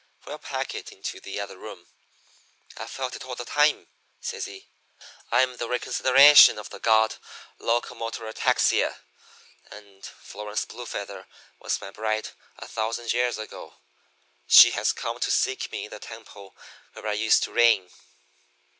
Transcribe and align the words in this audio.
We'll 0.25 0.39
pack 0.39 0.73
it 0.73 0.91
into 0.91 1.19
the 1.19 1.39
other 1.39 1.59
room. 1.59 1.85
I 2.75 2.87
felt 2.87 3.15
it 3.15 3.23
all 3.23 3.35
the 3.35 3.45
time,' 3.45 3.87
says 4.19 4.45
he. 4.45 4.67
'I'm 5.31 5.57
the 5.57 5.69
reconsideration 5.69 6.57
of 6.57 6.71
the 6.71 6.79
god 6.79 7.17
Locomotorataxia, 7.59 8.95
and 9.69 10.03
Florence 10.03 10.65
Blue 10.65 10.87
Feather 10.87 11.27
was 11.59 11.79
my 11.81 11.91
bride 11.91 12.29
a 12.57 12.65
thousand 12.67 13.13
years 13.13 13.37
ago. 13.37 13.75
She 14.47 14.71
has 14.71 14.91
come 14.91 15.19
to 15.19 15.29
seek 15.29 15.71
me 15.71 15.83
in 15.85 15.91
the 15.91 15.99
temple 15.99 16.55
where 16.93 17.05
I 17.05 17.13
used 17.13 17.43
to 17.43 17.51
reign.' 17.53 17.91